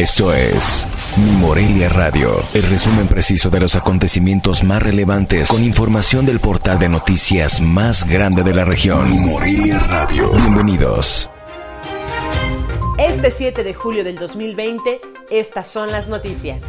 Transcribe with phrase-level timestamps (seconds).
[0.00, 0.86] Esto es
[1.18, 6.78] Mi Morelia Radio, el resumen preciso de los acontecimientos más relevantes con información del portal
[6.78, 9.10] de noticias más grande de la región.
[9.10, 10.30] Mi Morelia Radio.
[10.30, 11.30] Bienvenidos.
[12.96, 16.64] Este 7 de julio del 2020, estas son las noticias.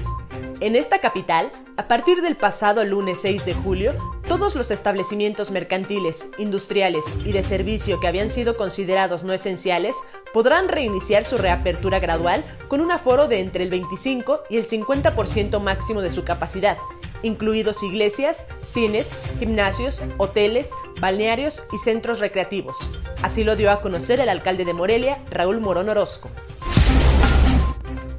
[0.60, 3.94] En esta capital, a partir del pasado lunes 6 de julio,
[4.28, 9.96] todos los establecimientos mercantiles, industriales y de servicio que habían sido considerados no esenciales
[10.34, 15.60] podrán reiniciar su reapertura gradual con un aforo de entre el 25 y el 50%
[15.60, 16.78] máximo de su capacidad,
[17.24, 19.08] incluidos iglesias, cines,
[19.40, 22.78] gimnasios, hoteles, balnearios y centros recreativos.
[23.24, 26.30] Así lo dio a conocer el alcalde de Morelia, Raúl Morón Orozco.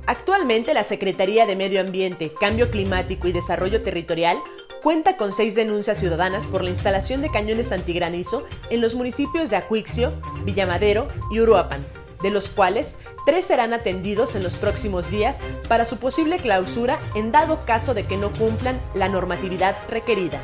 [0.06, 4.36] Actualmente la Secretaría de Medio Ambiente, Cambio Climático y Desarrollo Territorial
[4.82, 9.56] cuenta con seis denuncias ciudadanas por la instalación de cañones antigranizo en los municipios de
[9.56, 10.12] Acuixio,
[10.44, 11.80] Villamadero y Uruapan,
[12.22, 12.94] de los cuales
[13.26, 15.36] tres serán atendidos en los próximos días
[15.68, 20.40] para su posible clausura en dado caso de que no cumplan la normatividad requerida.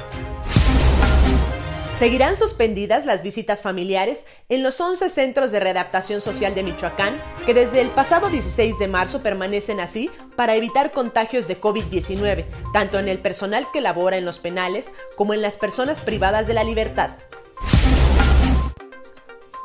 [1.98, 7.54] Seguirán suspendidas las visitas familiares en los 11 centros de readaptación social de Michoacán, que
[7.54, 13.08] desde el pasado 16 de marzo permanecen así para evitar contagios de COVID-19, tanto en
[13.08, 17.16] el personal que labora en los penales como en las personas privadas de la libertad.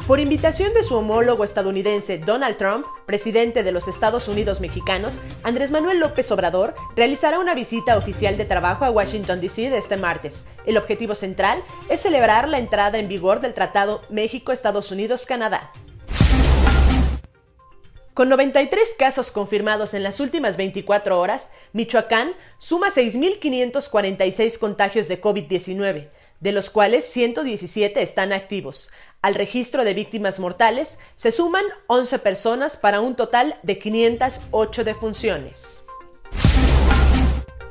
[0.07, 5.71] Por invitación de su homólogo estadounidense Donald Trump, presidente de los Estados Unidos mexicanos, Andrés
[5.71, 9.69] Manuel López Obrador realizará una visita oficial de trabajo a Washington, D.C.
[9.69, 10.45] de este martes.
[10.65, 15.71] El objetivo central es celebrar la entrada en vigor del Tratado México-Estados Unidos-Canadá.
[18.13, 26.09] Con 93 casos confirmados en las últimas 24 horas, Michoacán suma 6.546 contagios de COVID-19,
[26.41, 28.91] de los cuales 117 están activos.
[29.23, 35.85] Al registro de víctimas mortales se suman 11 personas para un total de 508 defunciones.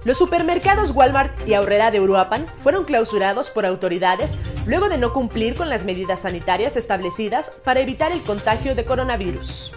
[0.05, 5.52] Los supermercados Walmart y Aurrera de Uruapan fueron clausurados por autoridades luego de no cumplir
[5.52, 9.73] con las medidas sanitarias establecidas para evitar el contagio de coronavirus.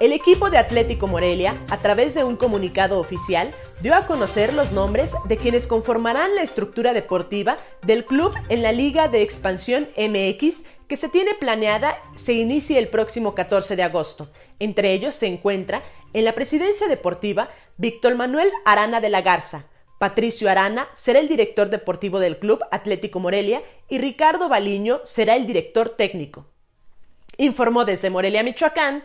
[0.00, 4.72] El equipo de Atlético Morelia, a través de un comunicado oficial, dio a conocer los
[4.72, 10.64] nombres de quienes conformarán la estructura deportiva del club en la Liga de Expansión MX
[10.88, 14.30] que se tiene planeada se inicie el próximo 14 de agosto.
[14.58, 19.66] Entre ellos se encuentra en la presidencia deportiva Víctor Manuel Arana de la Garza.
[19.98, 25.46] Patricio Arana será el director deportivo del Club Atlético Morelia y Ricardo Baliño será el
[25.46, 26.46] director técnico.
[27.36, 29.04] Informó desde Morelia, Michoacán,